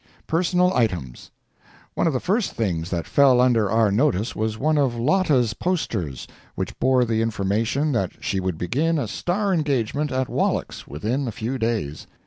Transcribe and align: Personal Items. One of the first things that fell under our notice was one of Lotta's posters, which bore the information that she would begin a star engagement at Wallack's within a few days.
Personal 0.25 0.73
Items. 0.73 1.29
One 1.93 2.07
of 2.07 2.13
the 2.13 2.19
first 2.19 2.53
things 2.53 2.89
that 2.89 3.05
fell 3.05 3.39
under 3.39 3.69
our 3.69 3.91
notice 3.91 4.35
was 4.35 4.57
one 4.57 4.79
of 4.79 4.95
Lotta's 4.97 5.53
posters, 5.53 6.27
which 6.55 6.79
bore 6.79 7.05
the 7.05 7.21
information 7.21 7.91
that 7.91 8.13
she 8.19 8.39
would 8.39 8.57
begin 8.57 8.97
a 8.97 9.07
star 9.07 9.53
engagement 9.53 10.11
at 10.11 10.27
Wallack's 10.27 10.87
within 10.87 11.27
a 11.27 11.31
few 11.31 11.59
days. 11.59 12.07